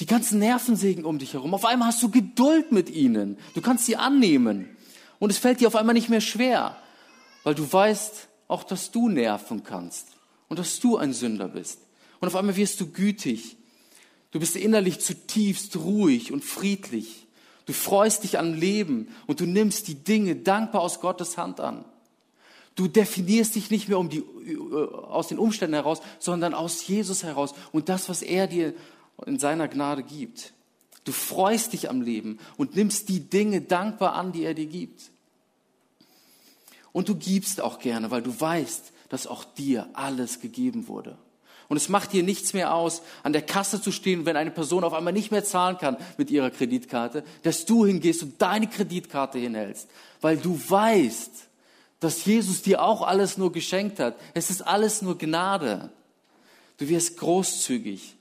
[0.00, 1.54] Die ganzen Nervensägen um dich herum.
[1.54, 3.36] Auf einmal hast du Geduld mit ihnen.
[3.54, 4.76] Du kannst sie annehmen.
[5.18, 6.76] Und es fällt dir auf einmal nicht mehr schwer,
[7.42, 10.08] weil du weißt auch, dass du nerven kannst
[10.48, 11.80] und dass du ein Sünder bist.
[12.20, 13.56] Und auf einmal wirst du gütig.
[14.30, 17.26] Du bist innerlich zutiefst ruhig und friedlich.
[17.66, 21.84] Du freust dich am Leben und du nimmst die Dinge dankbar aus Gottes Hand an.
[22.76, 24.56] Du definierst dich nicht mehr um die, äh,
[24.94, 28.72] aus den Umständen heraus, sondern aus Jesus heraus und das, was er dir
[29.26, 30.52] in seiner Gnade gibt.
[31.04, 35.10] Du freust dich am Leben und nimmst die Dinge dankbar an, die er dir gibt.
[36.92, 41.16] Und du gibst auch gerne, weil du weißt, dass auch dir alles gegeben wurde.
[41.68, 44.84] Und es macht dir nichts mehr aus, an der Kasse zu stehen, wenn eine Person
[44.84, 49.38] auf einmal nicht mehr zahlen kann mit ihrer Kreditkarte, dass du hingehst und deine Kreditkarte
[49.38, 49.88] hinhältst,
[50.22, 51.30] weil du weißt,
[52.00, 54.16] dass Jesus dir auch alles nur geschenkt hat.
[54.32, 55.90] Es ist alles nur Gnade.
[56.78, 58.17] Du wirst großzügig.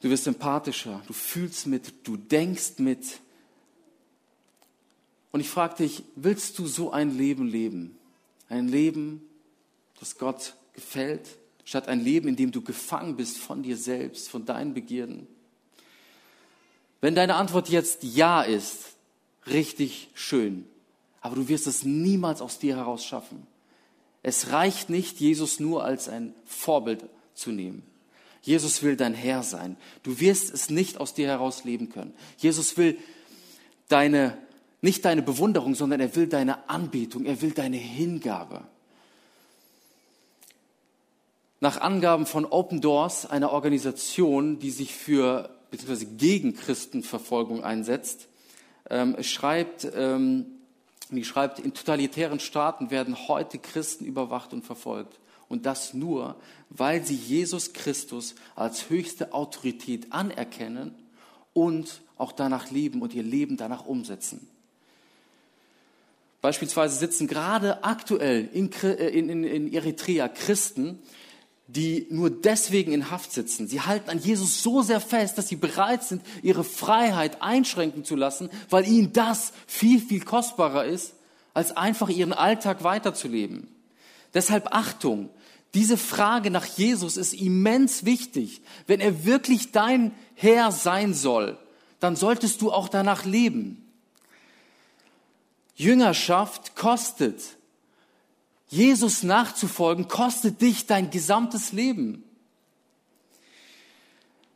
[0.00, 1.02] Du wirst empathischer.
[1.06, 2.06] Du fühlst mit.
[2.06, 3.20] Du denkst mit.
[5.32, 7.96] Und ich frage dich, willst du so ein Leben leben?
[8.48, 9.22] Ein Leben,
[10.00, 14.44] das Gott gefällt, statt ein Leben, in dem du gefangen bist von dir selbst, von
[14.44, 15.28] deinen Begierden?
[17.00, 18.96] Wenn deine Antwort jetzt Ja ist,
[19.46, 20.66] richtig schön,
[21.20, 23.46] aber du wirst es niemals aus dir heraus schaffen.
[24.22, 27.82] Es reicht nicht, Jesus nur als ein Vorbild zu nehmen.
[28.42, 29.76] Jesus will dein Herr sein.
[30.02, 32.14] Du wirst es nicht aus dir heraus leben können.
[32.38, 32.98] Jesus will
[33.88, 34.38] deine,
[34.80, 38.62] nicht deine Bewunderung, sondern er will deine Anbetung, er will deine Hingabe.
[41.60, 46.06] Nach Angaben von Open Doors, einer Organisation, die sich für bzw.
[46.16, 48.28] gegen Christenverfolgung einsetzt,
[48.88, 50.46] ähm, schreibt ähm,
[51.22, 55.18] schreibt, in totalitären Staaten werden heute Christen überwacht und verfolgt.
[55.50, 56.36] Und das nur,
[56.70, 60.94] weil sie Jesus Christus als höchste Autorität anerkennen
[61.52, 64.48] und auch danach leben und ihr Leben danach umsetzen.
[66.40, 68.70] Beispielsweise sitzen gerade aktuell in,
[69.28, 71.00] in, in Eritrea Christen,
[71.66, 73.66] die nur deswegen in Haft sitzen.
[73.66, 78.14] Sie halten an Jesus so sehr fest, dass sie bereit sind, ihre Freiheit einschränken zu
[78.14, 81.14] lassen, weil ihnen das viel, viel kostbarer ist,
[81.54, 83.68] als einfach ihren Alltag weiterzuleben.
[84.32, 85.28] Deshalb Achtung,
[85.74, 88.62] diese Frage nach Jesus ist immens wichtig.
[88.86, 91.58] Wenn er wirklich dein Herr sein soll,
[92.00, 93.86] dann solltest du auch danach leben.
[95.76, 97.40] Jüngerschaft kostet.
[98.68, 102.24] Jesus nachzufolgen kostet dich dein gesamtes Leben.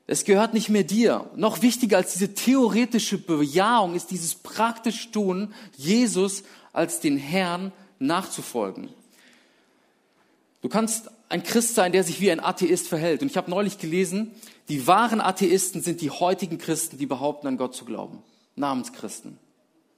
[0.07, 1.31] Es gehört nicht mehr dir.
[1.35, 8.90] Noch wichtiger als diese theoretische Bejahung ist dieses praktische Tun, Jesus als den Herrn nachzufolgen.
[10.64, 13.20] Du kannst ein Christ sein, der sich wie ein Atheist verhält.
[13.20, 14.31] Und ich habe neulich gelesen,
[14.70, 18.22] die wahren Atheisten sind die heutigen Christen, die behaupten, an Gott zu glauben.
[18.57, 19.37] Namenschristen.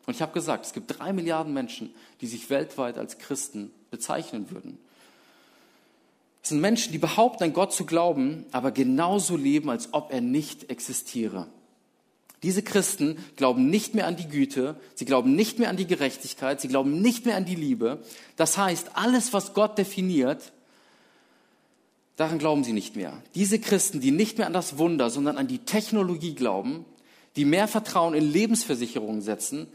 [0.07, 4.50] Und ich habe gesagt, es gibt drei Milliarden Menschen, die sich weltweit als Christen bezeichnen
[4.50, 4.79] würden.
[6.42, 10.20] Es sind Menschen, die behaupten, an Gott zu glauben, aber genauso leben, als ob er
[10.20, 11.46] nicht existiere.
[12.42, 16.61] Diese Christen glauben nicht mehr an die Güte, sie glauben nicht mehr an die Gerechtigkeit,
[16.61, 18.02] sie glauben nicht mehr an die Liebe.
[18.35, 20.52] Das heißt, alles, was Gott definiert,
[22.16, 23.22] Daran glauben sie nicht mehr.
[23.35, 26.87] Diese Christen, die nicht mehr an das Wunder, sondern an die Technologie glauben,
[27.37, 29.66] die mehr Vertrauen in Lebensversicherungen setzen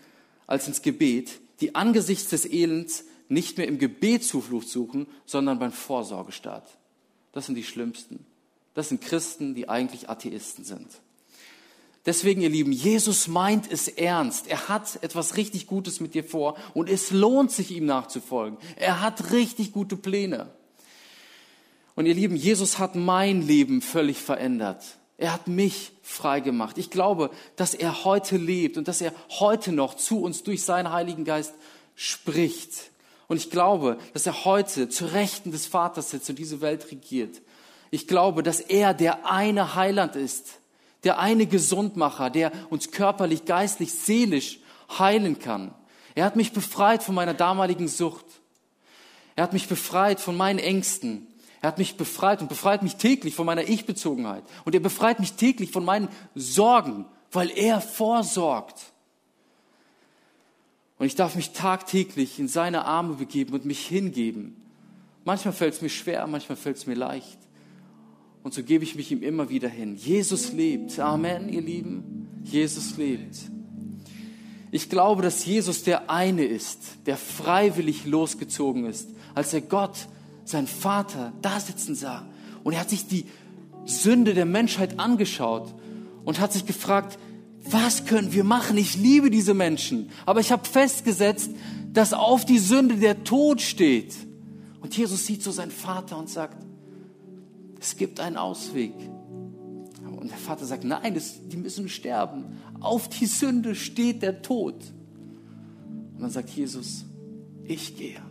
[0.47, 5.71] als ins Gebet, die angesichts des Elends nicht mehr im Gebet Zuflucht suchen, sondern beim
[5.71, 6.67] Vorsorgestaat.
[7.31, 8.25] Das sind die Schlimmsten.
[8.73, 10.87] Das sind Christen, die eigentlich Atheisten sind.
[12.05, 14.47] Deswegen, ihr Lieben, Jesus meint es ernst.
[14.47, 18.57] Er hat etwas richtig Gutes mit dir vor und es lohnt sich, ihm nachzufolgen.
[18.75, 20.49] Er hat richtig gute Pläne.
[21.95, 24.83] Und ihr Lieben, Jesus hat mein Leben völlig verändert.
[25.17, 26.77] Er hat mich frei gemacht.
[26.77, 30.91] Ich glaube, dass er heute lebt und dass er heute noch zu uns durch seinen
[30.91, 31.53] Heiligen Geist
[31.95, 32.91] spricht.
[33.27, 37.41] Und ich glaube, dass er heute zu Rechten des Vaters sitzt und diese Welt regiert.
[37.91, 40.59] Ich glaube, dass er der eine Heiland ist,
[41.03, 44.59] der eine Gesundmacher, der uns körperlich, geistlich, seelisch
[44.97, 45.73] heilen kann.
[46.15, 48.25] Er hat mich befreit von meiner damaligen Sucht.
[49.35, 51.27] Er hat mich befreit von meinen Ängsten.
[51.61, 54.43] Er hat mich befreit und befreit mich täglich von meiner Ich-Bezogenheit.
[54.65, 58.91] Und er befreit mich täglich von meinen Sorgen, weil er vorsorgt.
[60.97, 64.55] Und ich darf mich tagtäglich in seine Arme begeben und mich hingeben.
[65.23, 67.37] Manchmal fällt es mir schwer, manchmal fällt es mir leicht.
[68.43, 69.95] Und so gebe ich mich ihm immer wieder hin.
[69.95, 70.99] Jesus lebt.
[70.99, 72.27] Amen, ihr Lieben.
[72.43, 73.35] Jesus lebt.
[74.71, 80.07] Ich glaube, dass Jesus der eine ist, der freiwillig losgezogen ist, als er Gott,
[80.43, 82.27] sein Vater, da sitzen sah.
[82.63, 83.25] Und er hat sich die
[83.85, 85.73] Sünde der Menschheit angeschaut
[86.23, 87.17] und hat sich gefragt,
[87.63, 88.77] was können wir machen?
[88.77, 90.09] Ich liebe diese Menschen.
[90.25, 91.51] Aber ich habe festgesetzt,
[91.93, 94.15] dass auf die Sünde der Tod steht.
[94.81, 96.57] Und Jesus sieht so seinen Vater und sagt,
[97.79, 98.93] es gibt einen Ausweg.
[100.03, 102.57] Und der Vater sagt, nein, das, die müssen sterben.
[102.79, 104.75] Auf die Sünde steht der Tod.
[106.15, 107.05] Und dann sagt Jesus,
[107.63, 108.21] ich gehe.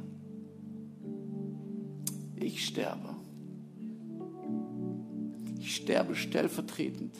[2.41, 3.15] Ich sterbe.
[5.59, 7.15] Ich sterbe stellvertretend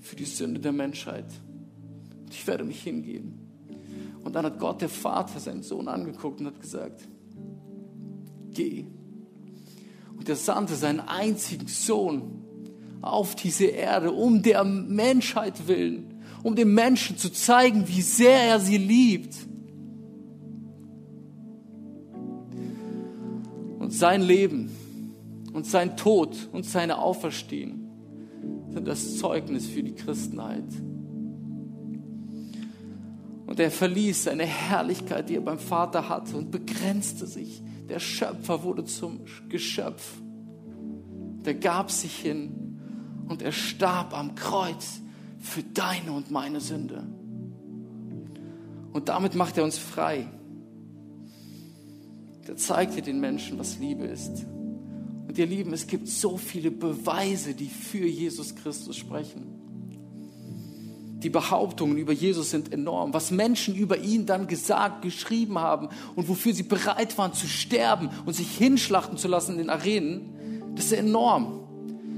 [0.00, 1.26] für die Sünde der Menschheit.
[2.30, 3.38] Ich werde mich hingeben.
[4.24, 7.06] Und dann hat Gott, der Vater, seinen Sohn angeguckt und hat gesagt,
[8.50, 8.86] geh
[10.24, 12.42] und er sandte seinen einzigen Sohn
[13.02, 18.58] auf diese Erde, um der Menschheit willen, um den Menschen zu zeigen, wie sehr er
[18.60, 19.34] sie liebt.
[23.98, 24.70] Sein Leben
[25.52, 27.88] und sein Tod und seine Auferstehen
[28.70, 30.64] sind das Zeugnis für die Christenheit.
[33.46, 38.62] Und er verließ seine Herrlichkeit, die er beim Vater hatte, und begrenzte sich der Schöpfer
[38.62, 40.14] wurde zum Geschöpf.
[41.44, 42.80] Der gab sich hin
[43.28, 45.00] und er starb am Kreuz
[45.38, 47.04] für deine und meine Sünde.
[48.92, 50.26] Und damit macht er uns frei.
[52.46, 54.46] Der zeigt dir den Menschen, was Liebe ist.
[55.26, 59.64] Und ihr Lieben, es gibt so viele Beweise, die für Jesus Christus sprechen.
[61.22, 63.14] Die Behauptungen über Jesus sind enorm.
[63.14, 68.10] Was Menschen über ihn dann gesagt, geschrieben haben und wofür sie bereit waren zu sterben
[68.26, 71.60] und sich hinschlachten zu lassen in den Arenen, das ist enorm.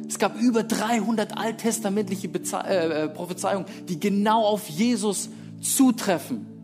[0.09, 6.56] Es gab über 300 alttestamentliche Beze äh, äh, Prophezeiungen, die genau auf Jesus zutreffen.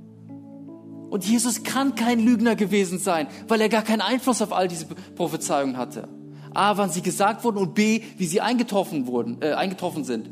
[1.12, 4.86] Und Jesus kann kein Lügner gewesen sein, weil er gar keinen Einfluss auf all diese
[4.86, 6.08] Prophezeiungen hatte.
[6.54, 10.30] A, wann sie gesagt wurden und B, wie sie eingetroffen wurden, äh, eingetroffen sind.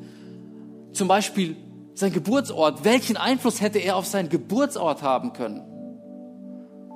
[0.94, 1.58] Zum Beispiel
[1.92, 5.60] sein Geburtsort, welchen Einfluss hätte er auf seinen Geburtsort haben können?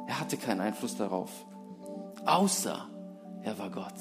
[0.09, 1.29] Er hatte keinen Einfluss darauf,
[2.25, 2.89] außer
[3.43, 3.93] er war Gott.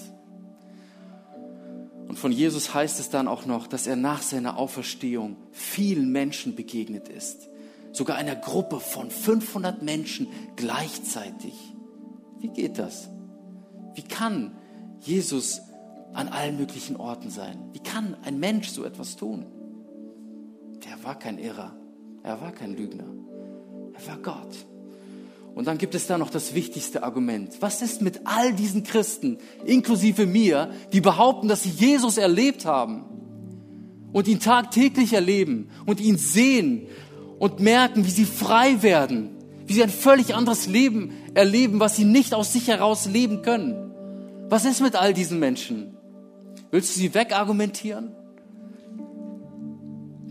[2.07, 6.55] Und von Jesus heißt es dann auch noch, dass er nach seiner Auferstehung vielen Menschen
[6.55, 7.49] begegnet ist.
[7.93, 10.27] Sogar einer Gruppe von 500 Menschen
[10.57, 11.53] gleichzeitig.
[12.39, 13.09] Wie geht das?
[13.95, 14.57] Wie kann
[14.99, 15.61] Jesus
[16.13, 17.57] an allen möglichen Orten sein?
[17.71, 19.45] Wie kann ein Mensch so etwas tun?
[20.85, 21.75] der war kein Irrer,
[22.23, 23.07] er war kein Lügner,
[23.93, 24.65] er war Gott.
[25.55, 27.57] Und dann gibt es da noch das wichtigste Argument.
[27.59, 33.05] Was ist mit all diesen Christen, inklusive mir, die behaupten, dass sie Jesus erlebt haben
[34.11, 36.87] und ihn tagtäglich erleben und ihn sehen
[37.43, 39.31] und merken, wie sie frei werden,
[39.67, 43.91] wie sie ein völlig anderes Leben erleben, was sie nicht aus sich heraus leben können?
[44.47, 45.97] Was ist mit all diesen Menschen?
[46.71, 48.13] Willst du sie wegargumentieren?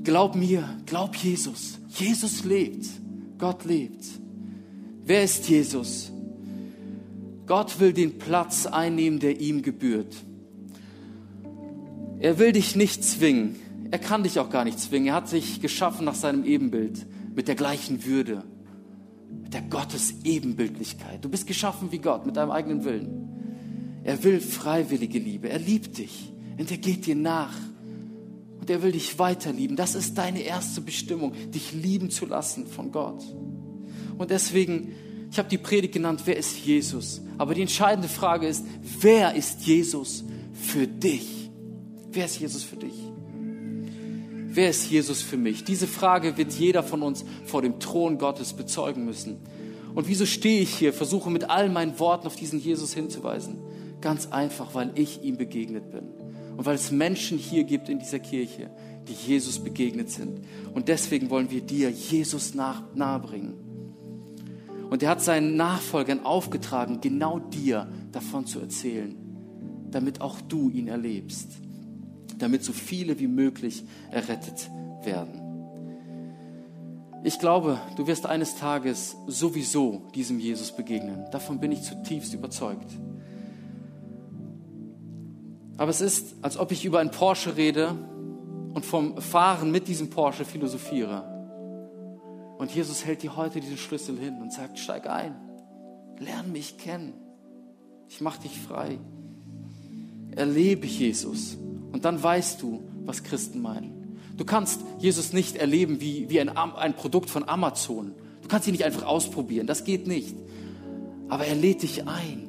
[0.02, 1.78] Glaub mir, glaub Jesus.
[1.90, 2.86] Jesus lebt.
[3.36, 4.06] Gott lebt.
[5.04, 6.10] Wer ist Jesus?
[7.44, 10.14] Gott will den Platz einnehmen, der ihm gebührt.
[12.20, 13.56] Er will dich nicht zwingen.
[13.92, 15.08] Er kann dich auch gar nicht zwingen.
[15.08, 18.42] Er hat sich geschaffen nach seinem Ebenbild, mit der gleichen Würde,
[19.42, 21.22] mit der Gottes Ebenbildlichkeit.
[21.22, 24.00] Du bist geschaffen wie Gott, mit deinem eigenen Willen.
[24.02, 25.50] Er will freiwillige Liebe.
[25.50, 27.54] Er liebt dich und er geht dir nach.
[28.58, 29.76] Und er will dich weiterlieben.
[29.76, 33.22] Das ist deine erste Bestimmung, dich lieben zu lassen von Gott.
[34.16, 34.92] Und deswegen,
[35.30, 37.20] ich habe die Predigt genannt, wer ist Jesus?
[37.36, 38.64] Aber die entscheidende Frage ist,
[39.00, 40.24] wer ist Jesus
[40.54, 41.50] für dich?
[42.10, 43.11] Wer ist Jesus für dich?
[44.54, 45.64] Wer ist Jesus für mich?
[45.64, 49.38] Diese Frage wird jeder von uns vor dem Thron Gottes bezeugen müssen.
[49.94, 53.56] Und wieso stehe ich hier, versuche mit all meinen Worten auf diesen Jesus hinzuweisen?
[54.02, 56.04] Ganz einfach, weil ich ihm begegnet bin.
[56.54, 58.70] Und weil es Menschen hier gibt in dieser Kirche,
[59.08, 60.42] die Jesus begegnet sind.
[60.74, 63.54] Und deswegen wollen wir dir Jesus nach, nahebringen.
[64.90, 69.16] Und er hat seinen Nachfolgern aufgetragen, genau dir davon zu erzählen,
[69.90, 71.52] damit auch du ihn erlebst,
[72.42, 74.68] damit so viele wie möglich errettet
[75.04, 75.40] werden.
[77.24, 81.24] Ich glaube, du wirst eines Tages sowieso diesem Jesus begegnen.
[81.30, 82.90] Davon bin ich zutiefst überzeugt.
[85.76, 87.96] Aber es ist, als ob ich über einen Porsche rede
[88.74, 91.28] und vom Fahren mit diesem Porsche philosophiere.
[92.58, 95.36] Und Jesus hält dir heute diesen Schlüssel hin und sagt, steig ein,
[96.18, 97.12] lern mich kennen,
[98.08, 98.98] ich mache dich frei.
[100.34, 101.56] Erlebe Jesus
[101.92, 104.18] und dann weißt du, was Christen meinen.
[104.36, 108.12] Du kannst Jesus nicht erleben wie, wie ein, ein Produkt von Amazon.
[108.40, 110.36] Du kannst ihn nicht einfach ausprobieren, das geht nicht.
[111.28, 112.48] Aber er lädt dich ein,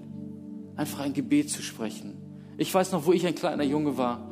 [0.75, 2.23] einfach ein Gebet zu sprechen
[2.57, 4.29] ich weiß noch, wo ich ein kleiner Junge war.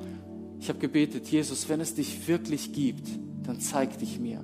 [0.60, 3.08] Ich habe gebetet, Jesus, wenn es dich wirklich gibt,
[3.44, 4.44] dann zeig dich mir.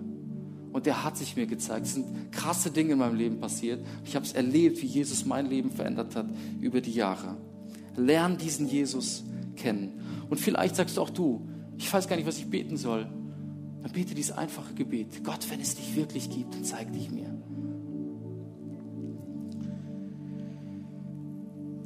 [0.71, 1.86] Und der hat sich mir gezeigt.
[1.86, 3.86] Es sind krasse Dinge in meinem Leben passiert.
[4.03, 6.27] Ich habe es erlebt, wie Jesus mein Leben verändert hat
[6.60, 7.38] über die Jahre.
[7.95, 9.23] Lern diesen Jesus
[9.56, 10.01] kennen.
[10.30, 13.08] Und vielleicht sagst du auch du, ich weiß gar nicht, was ich beten soll.
[13.82, 15.24] Dann bete dieses einfache Gebet.
[15.24, 17.34] Gott, wenn es dich wirklich gibt, dann zeig dich mir.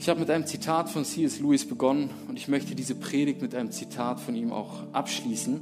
[0.02, 1.40] Ich habe mit einem Zitat von C.S.
[1.40, 5.62] Lewis begonnen und ich möchte diese Predigt mit einem Zitat von ihm auch abschließen.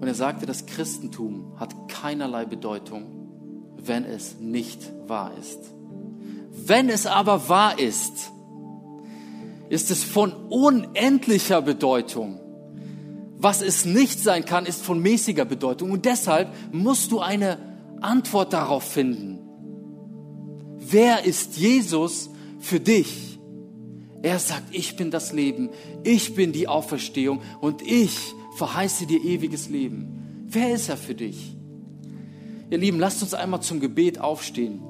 [0.00, 5.58] Und er sagte, das Christentum hat keinerlei Bedeutung, wenn es nicht wahr ist.
[6.50, 8.32] Wenn es aber wahr ist,
[9.68, 12.40] ist es von unendlicher Bedeutung.
[13.38, 15.90] Was es nicht sein kann, ist von mäßiger Bedeutung.
[15.90, 17.58] Und deshalb musst du eine
[18.00, 19.38] Antwort darauf finden.
[20.78, 23.38] Wer ist Jesus für dich.
[24.22, 25.70] Er sagt, ich bin das Leben,
[26.02, 28.16] ich bin die Auferstehung und ich
[28.56, 30.44] verheiße dir ewiges Leben.
[30.48, 31.54] Wer ist er für dich?
[32.70, 34.80] Ihr Lieben, lasst uns einmal zum Gebet aufstehen.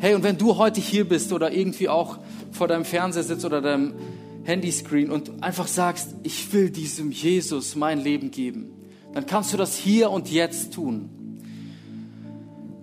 [0.00, 2.18] Hey, und wenn du heute hier bist oder irgendwie auch
[2.52, 3.94] vor deinem Fernseher sitzt oder deinem
[4.44, 8.70] Handyscreen und einfach sagst, ich will diesem Jesus mein Leben geben,
[9.12, 11.10] dann kannst du das hier und jetzt tun.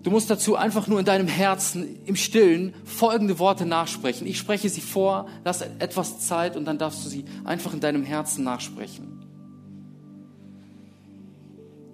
[0.04, 4.28] Du musst dazu einfach nur in deinem Herzen im Stillen folgende Worte nachsprechen.
[4.28, 8.04] Ich spreche sie vor, lass etwas Zeit und dann darfst du sie einfach in deinem
[8.04, 9.24] Herzen nachsprechen.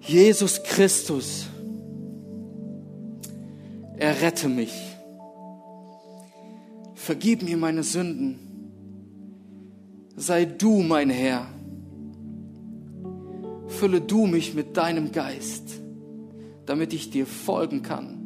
[0.00, 1.46] Jesus Christus,
[3.96, 4.91] errette mich.
[7.04, 8.38] Vergib mir meine Sünden.
[10.16, 11.46] Sei du mein Herr.
[13.68, 15.82] Fülle du mich mit deinem Geist
[16.66, 18.18] damit ich dir folgen kann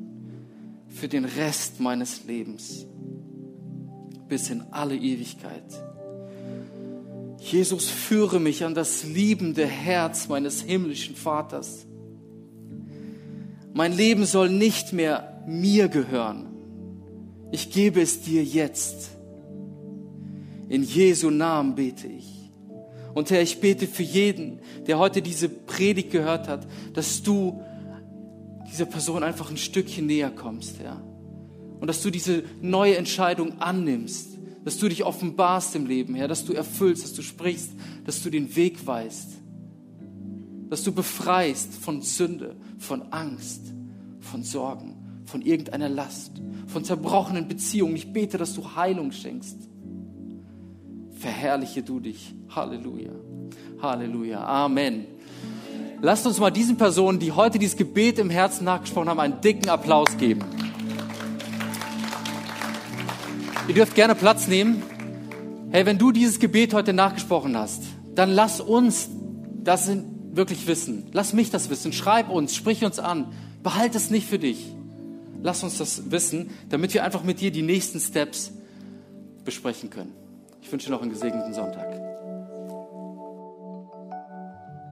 [0.88, 2.86] für den Rest meines Lebens
[4.28, 5.64] bis in alle Ewigkeit.
[7.38, 11.86] Jesus, führe mich an das liebende Herz meines himmlischen Vaters.
[13.72, 16.48] Mein Leben soll nicht mehr mir gehören.
[17.50, 19.10] Ich gebe es dir jetzt.
[20.68, 22.50] In Jesu Namen bete ich.
[23.14, 27.62] Und Herr, ich bete für jeden, der heute diese Predigt gehört hat, dass du
[28.70, 31.02] dieser Person einfach ein Stückchen näher kommst, Herr.
[31.80, 36.44] Und dass du diese neue Entscheidung annimmst, dass du dich offenbarst im Leben, Herr, dass
[36.44, 37.70] du erfüllst, dass du sprichst,
[38.04, 39.30] dass du den Weg weißt,
[40.68, 43.62] dass du befreist von Sünde, von Angst,
[44.18, 44.95] von Sorgen,
[45.26, 47.96] von irgendeiner Last, von zerbrochenen Beziehungen.
[47.96, 49.56] Ich bete, dass du Heilung schenkst.
[51.18, 52.34] Verherrliche du dich.
[52.48, 53.12] Halleluja.
[53.82, 54.44] Halleluja.
[54.44, 55.06] Amen.
[56.00, 59.68] Lasst uns mal diesen Personen, die heute dieses Gebet im Herzen nachgesprochen haben, einen dicken
[59.68, 60.44] Applaus geben.
[63.66, 64.82] Ihr dürft gerne Platz nehmen.
[65.70, 67.82] Hey, wenn du dieses Gebet heute nachgesprochen hast,
[68.14, 69.08] dann lass uns
[69.64, 69.90] das
[70.30, 71.08] wirklich wissen.
[71.12, 71.92] Lass mich das wissen.
[71.92, 73.32] Schreib uns, sprich uns an.
[73.62, 74.75] Behalte es nicht für dich.
[75.46, 78.50] Lass uns das wissen, damit wir einfach mit dir die nächsten Steps
[79.44, 80.12] besprechen können.
[80.60, 82.05] Ich wünsche dir noch einen gesegneten Sonntag.